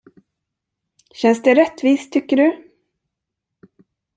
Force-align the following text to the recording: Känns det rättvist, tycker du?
Känns 1.13 1.41
det 1.41 1.55
rättvist, 1.55 2.11
tycker 2.13 2.37
du? 2.37 2.71